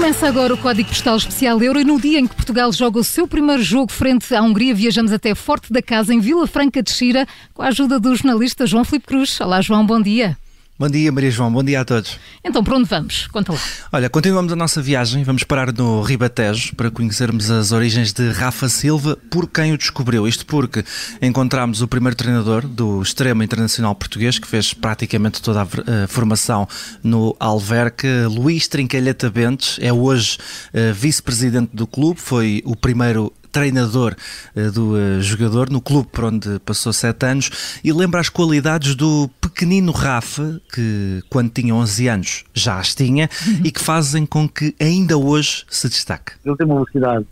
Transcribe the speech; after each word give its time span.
Começa 0.00 0.26
agora 0.26 0.54
o 0.54 0.56
Código 0.56 0.88
Postal 0.88 1.18
Especial 1.18 1.62
Euro 1.62 1.78
e 1.78 1.84
no 1.84 2.00
dia 2.00 2.18
em 2.18 2.26
que 2.26 2.34
Portugal 2.34 2.72
joga 2.72 2.98
o 2.98 3.04
seu 3.04 3.28
primeiro 3.28 3.62
jogo 3.62 3.92
frente 3.92 4.34
à 4.34 4.40
Hungria, 4.40 4.74
viajamos 4.74 5.12
até 5.12 5.34
Forte 5.34 5.70
da 5.70 5.82
Casa, 5.82 6.14
em 6.14 6.18
Vila 6.18 6.46
Franca 6.46 6.82
de 6.82 6.90
Xira, 6.90 7.28
com 7.52 7.60
a 7.60 7.66
ajuda 7.66 8.00
do 8.00 8.16
jornalista 8.16 8.66
João 8.66 8.82
Filipe 8.82 9.06
Cruz. 9.06 9.38
Olá, 9.42 9.60
João, 9.60 9.84
bom 9.84 10.00
dia. 10.00 10.38
Bom 10.80 10.88
dia, 10.88 11.12
Maria 11.12 11.30
João. 11.30 11.52
Bom 11.52 11.62
dia 11.62 11.82
a 11.82 11.84
todos. 11.84 12.18
Então, 12.42 12.64
para 12.64 12.74
onde 12.74 12.88
vamos? 12.88 13.26
Conta 13.26 13.52
lá. 13.52 13.58
Olha, 13.92 14.08
continuamos 14.08 14.50
a 14.50 14.56
nossa 14.56 14.80
viagem. 14.80 15.22
Vamos 15.22 15.44
parar 15.44 15.70
no 15.74 16.00
Ribatejo 16.00 16.74
para 16.74 16.90
conhecermos 16.90 17.50
as 17.50 17.70
origens 17.70 18.14
de 18.14 18.30
Rafa 18.30 18.66
Silva, 18.66 19.14
por 19.30 19.46
quem 19.46 19.74
o 19.74 19.76
descobriu. 19.76 20.26
Isto 20.26 20.46
porque 20.46 20.82
encontramos 21.20 21.82
o 21.82 21.86
primeiro 21.86 22.16
treinador 22.16 22.66
do 22.66 23.02
extremo 23.02 23.42
internacional 23.42 23.94
português, 23.94 24.38
que 24.38 24.48
fez 24.48 24.72
praticamente 24.72 25.42
toda 25.42 25.64
a 25.64 26.08
formação 26.08 26.66
no 27.04 27.36
Alverca, 27.38 28.26
Luís 28.26 28.66
Trincalheta 28.66 29.28
Bentes. 29.28 29.76
É 29.82 29.92
hoje 29.92 30.38
uh, 30.72 30.94
vice-presidente 30.94 31.76
do 31.76 31.86
clube, 31.86 32.18
foi 32.18 32.62
o 32.64 32.74
primeiro 32.74 33.30
treinador 33.50 34.14
uh, 34.56 34.70
do 34.72 34.94
uh, 34.94 35.20
jogador 35.20 35.70
no 35.70 35.80
clube 35.80 36.08
por 36.10 36.24
onde 36.24 36.58
passou 36.60 36.92
sete 36.92 37.26
anos 37.26 37.80
e 37.82 37.92
lembra 37.92 38.20
as 38.20 38.28
qualidades 38.28 38.94
do 38.94 39.28
pequenino 39.40 39.92
Rafa, 39.92 40.60
que 40.72 41.22
quando 41.28 41.50
tinha 41.50 41.74
11 41.74 42.08
anos 42.08 42.44
já 42.54 42.78
as 42.78 42.94
tinha 42.94 43.28
uhum. 43.46 43.60
e 43.64 43.70
que 43.70 43.80
fazem 43.80 44.24
com 44.26 44.48
que 44.48 44.74
ainda 44.80 45.16
hoje 45.16 45.64
se 45.68 45.88
destaque. 45.88 46.32
Ele 46.44 46.56
tem 46.56 46.66
uma 46.66 46.76
velocidade 46.76 47.26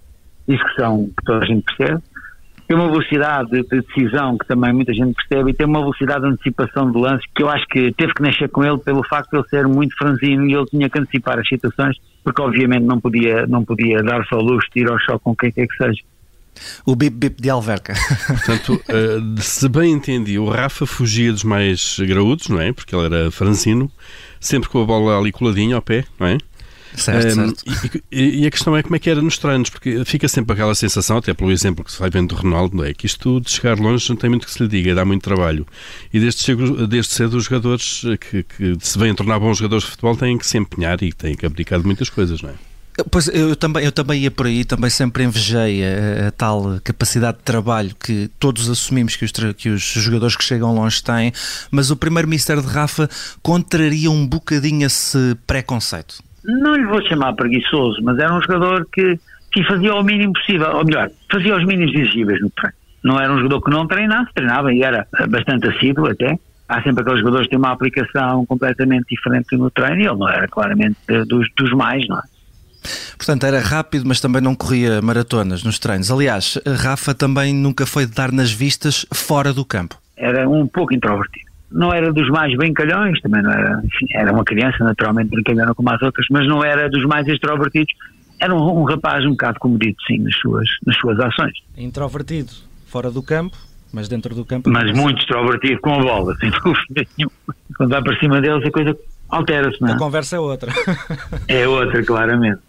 de 0.46 0.54
execução 0.54 1.10
que 1.16 1.24
toda 1.24 1.44
a 1.44 1.46
gente 1.46 1.64
percebe, 1.76 2.02
tem 2.68 2.76
uma 2.76 2.90
velocidade 2.90 3.50
de 3.50 3.62
decisão 3.62 4.36
que 4.36 4.46
também 4.46 4.74
muita 4.74 4.92
gente 4.92 5.14
percebe 5.14 5.50
e 5.50 5.54
tem 5.54 5.66
uma 5.66 5.80
velocidade 5.80 6.20
de 6.20 6.28
antecipação 6.28 6.92
de 6.92 6.98
lance 6.98 7.24
que 7.34 7.42
eu 7.42 7.48
acho 7.48 7.66
que 7.66 7.90
teve 7.94 8.12
que 8.12 8.22
nascer 8.22 8.50
com 8.50 8.62
ele 8.62 8.76
pelo 8.76 9.02
facto 9.08 9.30
de 9.30 9.38
ele 9.38 9.48
ser 9.48 9.66
muito 9.66 9.96
franzino 9.96 10.46
e 10.46 10.52
ele 10.52 10.66
tinha 10.66 10.90
que 10.90 10.98
antecipar 10.98 11.38
as 11.38 11.48
situações 11.48 11.96
porque 12.22 12.42
obviamente 12.42 12.84
não 12.84 13.00
podia, 13.00 13.46
não 13.46 13.64
podia 13.64 14.02
dar-se 14.02 14.34
ao 14.34 14.42
luxo 14.42 14.68
de 14.74 14.82
ir 14.82 14.90
ao 14.90 14.98
choque 14.98 15.24
com 15.24 15.34
quem 15.34 15.50
quer 15.50 15.66
que 15.66 15.76
seja. 15.76 16.02
O 16.84 16.94
bip-bip 16.94 17.40
de 17.40 17.48
Alverca. 17.48 17.94
Portanto, 18.26 18.74
uh, 18.74 19.40
se 19.40 19.68
bem 19.68 19.92
entendi, 19.92 20.38
o 20.38 20.50
Rafa 20.50 20.84
fugia 20.84 21.32
dos 21.32 21.44
mais 21.44 21.98
graúdos, 22.00 22.48
não 22.48 22.60
é? 22.60 22.72
Porque 22.72 22.94
ele 22.94 23.06
era 23.06 23.30
franzino, 23.30 23.90
sempre 24.40 24.68
com 24.68 24.82
a 24.82 24.84
bola 24.84 25.18
ali 25.18 25.32
coladinha 25.32 25.76
ao 25.76 25.82
pé, 25.82 26.04
não 26.18 26.26
é? 26.26 26.38
Certo, 26.98 27.40
um, 27.40 27.54
certo. 27.54 27.64
E, 28.10 28.42
e, 28.42 28.46
a 28.46 28.50
questão 28.50 28.76
é 28.76 28.82
como 28.82 28.96
é 28.96 28.98
que 28.98 29.08
era 29.08 29.22
nos 29.22 29.38
treinos, 29.38 29.70
porque 29.70 30.04
fica 30.04 30.28
sempre 30.28 30.52
aquela 30.52 30.74
sensação, 30.74 31.18
até 31.18 31.32
pelo 31.32 31.50
exemplo 31.50 31.84
que 31.84 31.92
se 31.92 31.98
vai 31.98 32.10
vendo 32.10 32.34
do 32.34 32.34
Ronaldo, 32.34 32.84
é 32.84 32.92
que 32.92 33.06
isto 33.06 33.40
de 33.40 33.50
chegar 33.50 33.78
longe 33.78 34.08
não 34.08 34.16
tem 34.16 34.28
muito 34.28 34.46
que 34.46 34.52
se 34.52 34.62
lhe 34.62 34.68
diga, 34.68 34.94
dá 34.94 35.04
muito 35.04 35.22
trabalho. 35.22 35.66
E 36.12 36.18
desde 36.18 36.42
cedo, 36.42 36.86
desde 36.86 37.12
cedo 37.12 37.36
os 37.36 37.44
jogadores 37.44 38.02
que, 38.20 38.42
que 38.42 38.76
se 38.80 38.98
vêm 38.98 39.14
tornar 39.14 39.38
bons 39.38 39.58
jogadores 39.58 39.84
de 39.84 39.90
futebol 39.90 40.16
têm 40.16 40.36
que 40.36 40.46
se 40.46 40.58
empenhar 40.58 41.02
e 41.02 41.12
têm 41.12 41.36
que 41.36 41.46
abdicar 41.46 41.80
de 41.80 41.86
muitas 41.86 42.10
coisas, 42.10 42.42
não 42.42 42.50
é? 42.50 42.54
Pois 43.10 43.28
eu 43.28 43.54
também, 43.54 43.84
eu 43.84 43.92
também 43.92 44.22
ia 44.22 44.30
por 44.30 44.46
aí, 44.46 44.64
também 44.64 44.90
sempre 44.90 45.22
invejei 45.22 45.84
a, 45.84 46.28
a, 46.28 46.30
tal 46.32 46.80
capacidade 46.82 47.38
de 47.38 47.44
trabalho 47.44 47.94
que 47.94 48.28
todos 48.40 48.68
assumimos 48.68 49.14
que 49.14 49.24
os, 49.24 49.32
que 49.56 49.68
os 49.68 49.82
jogadores 49.82 50.36
que 50.36 50.42
chegam 50.42 50.74
longe 50.74 51.00
têm, 51.02 51.32
mas 51.70 51.92
o 51.92 51.96
primeiro 51.96 52.26
Mister 52.26 52.60
de 52.60 52.66
Rafa 52.66 53.08
contraria 53.40 54.10
um 54.10 54.26
bocadinho 54.26 54.84
esse 54.84 55.36
preconceito. 55.46 56.27
Não 56.48 56.74
lhe 56.74 56.86
vou 56.86 57.06
chamar 57.06 57.34
preguiçoso, 57.34 58.02
mas 58.02 58.18
era 58.18 58.34
um 58.34 58.40
jogador 58.40 58.86
que, 58.90 59.20
que 59.52 59.62
fazia 59.64 59.94
o 59.94 60.02
mínimo 60.02 60.32
possível, 60.32 60.76
ou 60.76 60.84
melhor, 60.84 61.10
fazia 61.30 61.54
os 61.54 61.64
mínimos 61.66 61.94
exigíveis 61.94 62.40
no 62.40 62.48
treino. 62.48 62.74
Não 63.04 63.20
era 63.20 63.30
um 63.32 63.36
jogador 63.36 63.60
que 63.62 63.70
não 63.70 63.86
treinasse, 63.86 64.32
treinava 64.34 64.72
e 64.72 64.82
era 64.82 65.06
bastante 65.28 65.68
assíduo 65.68 66.10
até. 66.10 66.38
Há 66.66 66.82
sempre 66.82 67.02
aqueles 67.02 67.20
jogadores 67.20 67.46
que 67.46 67.50
têm 67.50 67.58
uma 67.58 67.72
aplicação 67.72 68.46
completamente 68.46 69.06
diferente 69.10 69.56
no 69.56 69.70
treino 69.70 70.00
e 70.00 70.06
ele 70.06 70.16
não 70.16 70.28
era 70.28 70.48
claramente 70.48 70.96
dos, 71.26 71.46
dos 71.54 71.70
mais, 71.72 72.06
não 72.08 72.18
é? 72.18 72.22
Portanto, 73.16 73.44
era 73.44 73.60
rápido, 73.60 74.04
mas 74.06 74.20
também 74.20 74.40
não 74.40 74.54
corria 74.54 75.02
maratonas 75.02 75.62
nos 75.62 75.78
treinos. 75.78 76.10
Aliás, 76.10 76.58
Rafa 76.66 77.14
também 77.14 77.54
nunca 77.54 77.84
foi 77.84 78.06
de 78.06 78.12
dar 78.12 78.32
nas 78.32 78.50
vistas 78.50 79.04
fora 79.12 79.52
do 79.52 79.64
campo. 79.64 79.96
Era 80.16 80.48
um 80.48 80.66
pouco 80.66 80.94
introvertido. 80.94 81.47
Não 81.70 81.92
era 81.92 82.12
dos 82.12 82.28
mais 82.30 82.56
brincalhões, 82.56 83.20
também 83.20 83.42
não 83.42 83.50
era, 83.50 83.82
enfim, 83.84 84.06
era 84.14 84.32
uma 84.32 84.44
criança 84.44 84.82
naturalmente 84.82 85.28
brincalhona 85.28 85.74
como 85.74 85.90
as 85.90 86.00
outras, 86.00 86.26
mas 86.30 86.46
não 86.48 86.64
era 86.64 86.88
dos 86.88 87.04
mais 87.04 87.26
extrovertidos. 87.28 87.94
Era 88.40 88.54
um, 88.54 88.80
um 88.80 88.84
rapaz 88.84 89.24
um 89.26 89.30
bocado 89.30 89.58
comedido, 89.58 89.96
sim, 90.06 90.18
nas 90.18 90.34
suas, 90.36 90.68
nas 90.86 90.96
suas 90.96 91.18
ações. 91.20 91.52
Introvertido 91.76 92.52
fora 92.86 93.10
do 93.10 93.22
campo, 93.22 93.56
mas 93.92 94.08
dentro 94.08 94.34
do 94.34 94.44
campo. 94.44 94.70
Mas 94.70 94.92
muito 94.96 95.18
extrovertido 95.18 95.80
com 95.80 95.94
a 95.94 95.98
bola, 95.98 96.34
sem 96.36 96.50
dúvida 96.64 97.06
nenhuma. 97.16 97.56
Quando 97.76 97.90
vai 97.90 98.02
para 98.02 98.18
cima 98.18 98.40
deles 98.40 98.64
a 98.64 98.70
coisa 98.70 98.96
altera-se, 99.28 99.80
não 99.80 99.88
é? 99.88 99.92
A 99.92 99.98
conversa 99.98 100.36
é 100.36 100.40
outra. 100.40 100.72
é 101.48 101.68
outra, 101.68 102.02
claramente. 102.02 102.60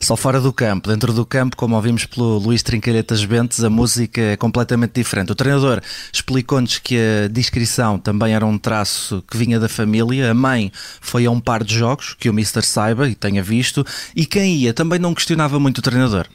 Só 0.00 0.16
fora 0.16 0.40
do 0.40 0.52
campo, 0.52 0.88
dentro 0.88 1.12
do 1.12 1.24
campo, 1.24 1.56
como 1.56 1.74
ouvimos 1.74 2.04
pelo 2.04 2.38
Luís 2.38 2.62
Trincalhetas 2.62 3.24
Bentes, 3.24 3.64
a 3.64 3.70
música 3.70 4.20
é 4.20 4.36
completamente 4.36 4.92
diferente. 4.92 5.32
O 5.32 5.34
treinador 5.34 5.80
explicou-nos 6.12 6.78
que 6.78 6.96
a 6.96 7.28
discrição 7.28 7.98
também 7.98 8.34
era 8.34 8.44
um 8.44 8.58
traço 8.58 9.24
que 9.30 9.36
vinha 9.36 9.58
da 9.58 9.68
família. 9.68 10.30
A 10.30 10.34
mãe 10.34 10.70
foi 11.00 11.26
a 11.26 11.30
um 11.30 11.40
par 11.40 11.64
de 11.64 11.74
jogos 11.74 12.14
que 12.14 12.28
o 12.28 12.34
Mister 12.34 12.62
saiba 12.62 13.08
e 13.08 13.14
tenha 13.14 13.42
visto, 13.42 13.84
e 14.14 14.26
quem 14.26 14.56
ia 14.56 14.72
também 14.74 14.98
não 14.98 15.14
questionava 15.14 15.58
muito 15.58 15.78
o 15.78 15.82
treinador. 15.82 16.26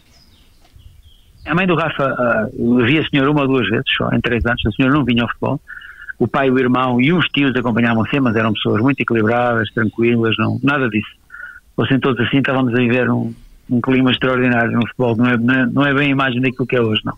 A 1.46 1.56
mãe 1.56 1.66
do 1.66 1.76
Rafa, 1.76 2.52
uh, 2.54 2.86
via 2.86 3.02
a 3.02 3.10
senhora 3.10 3.32
uma 3.32 3.42
ou 3.42 3.48
duas 3.48 3.68
vezes 3.70 3.86
só, 3.96 4.10
em 4.14 4.22
três 4.22 4.46
anos, 4.46 4.62
a 4.66 4.72
senhora 4.72 4.94
não 4.94 5.06
vinha 5.06 5.24
ao 5.24 5.30
futebol. 5.30 5.60
O 6.20 6.28
pai, 6.28 6.50
o 6.50 6.60
irmão 6.60 7.00
e 7.00 7.14
uns 7.14 7.26
tios 7.30 7.56
acompanhavam 7.56 8.04
sempre, 8.04 8.22
mas 8.22 8.36
eram 8.36 8.52
pessoas 8.52 8.82
muito 8.82 9.00
equilibradas, 9.00 9.72
tranquilas, 9.72 10.36
não, 10.38 10.60
nada 10.62 10.90
disso 10.90 11.19
fossem 11.80 11.98
todos 11.98 12.20
assim, 12.28 12.40
estávamos 12.40 12.74
a 12.74 12.78
viver 12.78 13.10
um, 13.10 13.34
um 13.70 13.80
clima 13.80 14.12
extraordinário 14.12 14.74
no 14.74 14.86
futebol. 14.88 15.16
Não 15.16 15.26
é, 15.28 15.66
não 15.66 15.86
é 15.86 15.94
bem 15.94 16.08
a 16.08 16.12
imagem 16.12 16.42
daquilo 16.42 16.68
que 16.68 16.76
é 16.76 16.82
hoje, 16.82 17.02
não. 17.06 17.14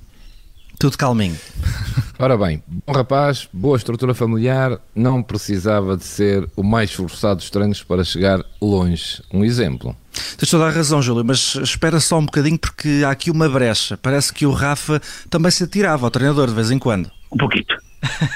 Tudo 0.80 0.98
calminho. 0.98 1.36
Ora 2.20 2.38
bem, 2.38 2.62
bom 2.68 2.94
rapaz, 2.94 3.50
boa 3.52 3.76
estrutura 3.76 4.14
familiar, 4.14 4.78
não 4.96 5.24
precisava 5.24 5.98
de 5.98 6.04
ser 6.04 6.48
o 6.56 6.62
mais 6.62 6.92
esforçado 6.92 7.38
dos 7.38 7.50
treinos 7.50 7.82
para 7.82 8.04
chegar 8.04 8.40
longe. 8.62 9.24
Um 9.34 9.44
exemplo. 9.44 9.96
Tens 10.38 10.52
toda 10.52 10.68
a 10.68 10.70
razão, 10.70 11.02
Júlio, 11.02 11.26
mas 11.26 11.56
espera 11.56 12.00
só 12.00 12.20
um 12.20 12.26
bocadinho 12.26 12.60
porque 12.60 13.02
há 13.04 13.10
aqui 13.10 13.32
uma 13.32 13.50
brecha. 13.50 13.98
Parece 13.98 14.32
que 14.32 14.46
o 14.46 14.52
Rafa 14.52 15.02
também 15.32 15.50
se 15.50 15.64
atirava 15.64 16.06
ao 16.06 16.12
treinador 16.12 16.48
de 16.48 16.54
vez 16.54 16.70
em 16.70 16.78
quando. 16.78 17.10
Um 17.32 17.38
pouquinho 17.38 17.66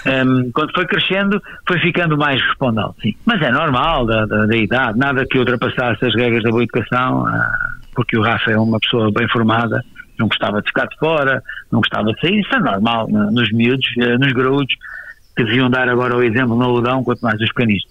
um, 0.06 0.52
quando 0.52 0.72
foi 0.74 0.86
crescendo, 0.86 1.42
foi 1.68 1.80
ficando 1.80 2.18
mais 2.18 2.42
respondão, 2.42 2.94
sim. 3.02 3.16
Mas 3.26 3.42
é 3.42 3.52
normal 3.52 4.06
da, 4.06 4.26
da, 4.26 4.46
da 4.46 4.56
idade, 4.56 4.98
nada 4.98 5.26
que 5.26 5.38
ultrapassasse 5.38 6.06
as 6.06 6.16
regras 6.16 6.44
da 6.44 6.52
boa 6.52 6.64
educação, 6.64 7.24
uh, 7.24 7.28
porque 7.96 8.18
o 8.18 8.22
Rafa 8.22 8.52
é 8.52 8.58
uma 8.58 8.80
pessoa 8.80 9.12
bem 9.12 9.28
formada, 9.30 9.84
não 10.20 10.28
gostava 10.28 10.62
de 10.62 10.68
ficar 10.68 10.86
de 10.88 10.98
fora, 10.98 11.42
não 11.72 11.80
gostava 11.80 12.14
de 12.14 12.22
sair, 12.22 12.40
isso 12.40 12.54
é 12.54 12.60
normal 12.60 13.08
nos 13.10 13.52
miúdos, 13.52 13.88
uh, 13.98 14.20
nos 14.20 14.32
graúdos, 14.32 14.76
que 15.36 15.44
deviam 15.44 15.70
dar 15.70 15.90
agora 15.90 16.16
o 16.16 16.24
exemplo 16.24 16.56
no 16.56 16.64
aludão, 16.64 17.04
quanto 17.04 17.22
mais 17.22 17.40
os 17.42 17.50
pequeninos. 17.50 17.84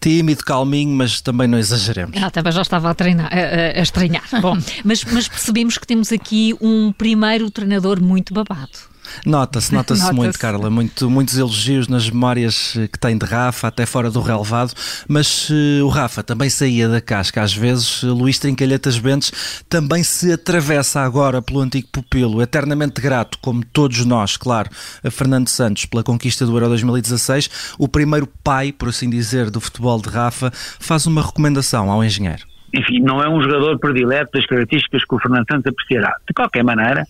Tímido, 0.00 0.42
calminho, 0.44 0.96
mas 0.96 1.20
também 1.20 1.46
não 1.46 1.58
exageremos. 1.58 2.20
Ah, 2.22 2.30
também 2.30 2.52
já 2.52 2.62
estava 2.62 2.88
a 2.90 2.94
treinar, 2.94 3.30
a, 3.30 3.78
a 3.78 3.82
estranhar. 3.82 4.24
Bom, 4.40 4.56
mas, 4.82 5.04
mas 5.04 5.28
percebemos 5.28 5.76
que 5.76 5.86
temos 5.86 6.10
aqui 6.10 6.56
um 6.58 6.90
primeiro 6.90 7.50
treinador 7.50 8.00
muito 8.02 8.32
babado. 8.32 8.88
Nota-se, 9.24 9.72
nota-se 9.72 10.02
nota 10.02 10.14
muito, 10.14 10.38
Carla. 10.38 10.70
Muito, 10.70 11.10
muitos 11.10 11.36
elogios 11.36 11.88
nas 11.88 12.08
memórias 12.08 12.74
eh, 12.76 12.88
que 12.88 12.98
tem 12.98 13.16
de 13.16 13.24
Rafa, 13.24 13.68
até 13.68 13.86
fora 13.86 14.10
do 14.10 14.20
relevado. 14.20 14.72
Mas 15.06 15.48
uh, 15.50 15.84
o 15.84 15.88
Rafa 15.88 16.22
também 16.22 16.50
saía 16.50 16.88
da 16.88 17.00
casca. 17.00 17.42
Às 17.42 17.54
vezes, 17.54 18.02
Luís 18.02 18.38
Trincalhetas 18.38 18.98
Bentes 18.98 19.64
também 19.68 20.02
se 20.02 20.32
atravessa 20.32 21.00
agora 21.00 21.40
pelo 21.42 21.60
antigo 21.60 21.88
pupilo. 21.92 22.42
Eternamente 22.42 23.00
grato, 23.00 23.38
como 23.40 23.64
todos 23.64 24.04
nós, 24.04 24.36
claro, 24.36 24.70
a 25.04 25.10
Fernando 25.10 25.48
Santos 25.48 25.86
pela 25.86 26.02
conquista 26.02 26.44
do 26.46 26.52
Euro 26.52 26.68
2016. 26.68 27.76
O 27.78 27.88
primeiro 27.88 28.26
pai, 28.42 28.72
por 28.72 28.88
assim 28.88 29.08
dizer, 29.08 29.50
do 29.50 29.60
futebol 29.60 30.00
de 30.00 30.08
Rafa, 30.08 30.50
faz 30.52 31.06
uma 31.06 31.22
recomendação 31.22 31.90
ao 31.90 32.04
engenheiro. 32.04 32.46
Enfim, 32.74 33.00
não 33.00 33.22
é 33.22 33.28
um 33.28 33.40
jogador 33.40 33.78
predileto 33.78 34.32
das 34.34 34.46
características 34.46 35.02
que 35.04 35.14
o 35.14 35.18
Fernando 35.18 35.46
Santos 35.50 35.66
apreciará. 35.66 36.14
De 36.26 36.34
qualquer 36.34 36.62
maneira, 36.62 37.06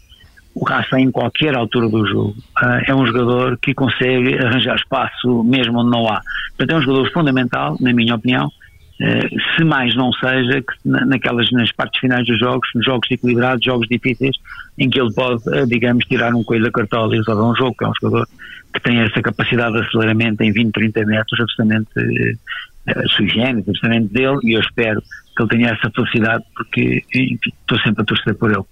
o 0.61 0.65
Rafa 0.65 0.99
em 0.99 1.11
qualquer 1.11 1.55
altura 1.55 1.89
do 1.89 2.05
jogo 2.05 2.35
uh, 2.61 2.83
é 2.85 2.95
um 2.95 3.07
jogador 3.07 3.57
que 3.59 3.73
consegue 3.73 4.35
arranjar 4.45 4.75
espaço 4.75 5.45
mesmo 5.45 5.79
onde 5.79 5.91
não 5.91 6.07
há. 6.09 6.21
Portanto, 6.57 6.71
é 6.71 6.79
um 6.79 6.83
jogador 6.83 7.13
fundamental, 7.13 7.77
na 7.81 7.93
minha 7.93 8.17
opinião, 8.17 8.47
uh, 8.47 9.57
se 9.57 9.63
mais 9.63 9.95
não 9.95 10.13
seja 10.15 10.61
que 10.61 10.75
naquelas 10.85 11.49
nas 11.53 11.71
partes 11.71 12.01
finais 12.01 12.27
dos 12.27 12.39
jogos, 12.41 12.69
jogos 12.85 13.09
equilibrados, 13.09 13.65
jogos 13.65 13.87
difíceis, 13.89 14.37
em 14.77 14.91
que 14.91 15.01
ele 15.01 15.13
pode, 15.15 15.49
uh, 15.49 15.65
digamos, 15.65 16.05
tirar 16.07 16.35
um 16.35 16.43
coelho 16.43 16.65
da 16.65 16.73
cartola 16.73 17.15
e 17.15 17.19
resolver 17.19 17.43
um 17.43 17.55
jogo, 17.55 17.77
que 17.79 17.85
é 17.85 17.89
um 17.89 17.93
jogador 18.03 18.27
que 18.75 18.81
tem 18.81 18.99
essa 18.99 19.23
capacidade 19.23 19.75
de 19.75 19.87
aceleramento 19.87 20.43
em 20.43 20.51
20, 20.51 20.73
30 20.73 21.05
metros, 21.07 21.41
absolutamente 21.41 21.89
uh, 21.97 23.09
sui 23.11 23.29
generis, 23.29 23.69
absolutamente 23.69 24.13
dele, 24.13 24.39
e 24.43 24.55
eu 24.55 24.61
espero 24.61 25.01
que 25.37 25.43
ele 25.43 25.51
tenha 25.51 25.69
essa 25.71 25.89
felicidade, 25.91 26.43
porque 26.57 27.05
enfim, 27.15 27.39
estou 27.61 27.79
sempre 27.79 28.03
a 28.03 28.05
torcer 28.05 28.35
por 28.35 28.51
ele. 28.51 28.65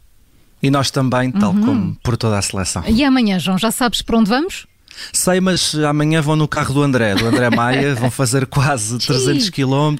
E 0.66 0.70
nós 0.70 0.90
também, 0.90 1.30
tal 1.30 1.52
uhum. 1.52 1.64
como 1.64 1.96
por 2.02 2.16
toda 2.16 2.36
a 2.38 2.42
seleção. 2.42 2.82
E 2.86 3.04
amanhã, 3.04 3.38
João, 3.38 3.56
já 3.56 3.70
sabes 3.70 4.02
para 4.02 4.18
onde 4.18 4.28
vamos? 4.28 4.66
Sei, 5.12 5.40
mas 5.42 5.74
amanhã 5.74 6.22
vão 6.22 6.36
no 6.36 6.48
carro 6.48 6.72
do 6.72 6.82
André, 6.82 7.14
do 7.14 7.26
André 7.26 7.50
Maia, 7.50 7.94
vão 7.94 8.10
fazer 8.10 8.46
quase 8.46 8.96
300 8.98 9.50
km, 9.50 9.94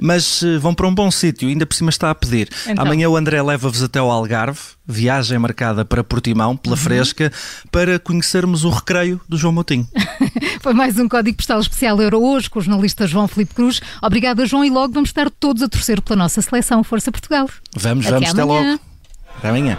mas 0.00 0.42
eh, 0.42 0.56
vão 0.56 0.72
para 0.74 0.86
um 0.88 0.94
bom 0.94 1.10
sítio, 1.10 1.46
ainda 1.46 1.66
por 1.66 1.74
cima 1.74 1.90
está 1.90 2.10
a 2.10 2.14
pedir. 2.14 2.48
Então. 2.66 2.82
Amanhã 2.86 3.06
o 3.10 3.18
André 3.18 3.42
leva-vos 3.42 3.82
até 3.82 3.98
ao 3.98 4.10
Algarve, 4.10 4.58
viagem 4.86 5.38
marcada 5.38 5.84
para 5.84 6.02
Portimão, 6.02 6.56
pela 6.56 6.74
Uhum. 6.74 6.80
Fresca, 6.82 7.30
para 7.70 7.98
conhecermos 7.98 8.64
o 8.64 8.70
recreio 8.70 9.20
do 9.28 9.36
João 9.36 9.52
Moutinho. 9.52 9.86
Foi 10.62 10.72
mais 10.72 10.98
um 10.98 11.06
Código 11.06 11.36
Postal 11.36 11.60
Especial 11.60 12.00
Euro 12.00 12.22
hoje 12.22 12.48
com 12.48 12.60
o 12.60 12.62
jornalista 12.62 13.06
João 13.06 13.28
Filipe 13.28 13.54
Cruz. 13.54 13.82
Obrigada, 14.02 14.46
João, 14.46 14.64
e 14.64 14.70
logo 14.70 14.94
vamos 14.94 15.10
estar 15.10 15.28
todos 15.30 15.62
a 15.62 15.68
torcer 15.68 16.00
pela 16.00 16.16
nossa 16.16 16.40
seleção. 16.40 16.82
Força 16.82 17.12
Portugal. 17.12 17.46
Vamos, 17.76 18.06
Até 18.06 18.14
vamos, 18.14 18.30
até 18.30 18.40
amanhã. 18.40 18.70
logo. 18.70 18.80
Até 19.36 19.48
amanhã. 19.50 19.78